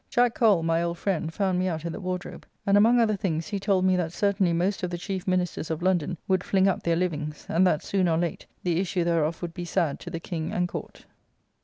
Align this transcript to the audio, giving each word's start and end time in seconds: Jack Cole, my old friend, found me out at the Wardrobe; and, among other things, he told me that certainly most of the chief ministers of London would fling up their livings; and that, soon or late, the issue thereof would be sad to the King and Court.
Jack 0.09 0.33
Cole, 0.33 0.63
my 0.63 0.81
old 0.81 0.97
friend, 0.97 1.31
found 1.31 1.59
me 1.59 1.67
out 1.67 1.85
at 1.85 1.91
the 1.91 1.99
Wardrobe; 1.99 2.47
and, 2.65 2.75
among 2.75 2.99
other 2.99 3.15
things, 3.15 3.49
he 3.49 3.59
told 3.59 3.85
me 3.85 3.95
that 3.95 4.11
certainly 4.11 4.51
most 4.51 4.81
of 4.81 4.89
the 4.89 4.97
chief 4.97 5.27
ministers 5.27 5.69
of 5.69 5.83
London 5.83 6.17
would 6.27 6.43
fling 6.43 6.67
up 6.67 6.81
their 6.81 6.95
livings; 6.95 7.45
and 7.47 7.67
that, 7.67 7.83
soon 7.83 8.07
or 8.09 8.17
late, 8.17 8.47
the 8.63 8.79
issue 8.79 9.03
thereof 9.03 9.43
would 9.43 9.53
be 9.53 9.63
sad 9.63 9.99
to 9.99 10.09
the 10.09 10.19
King 10.19 10.51
and 10.51 10.67
Court. 10.67 11.05